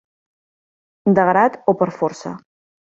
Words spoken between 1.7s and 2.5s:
o per força.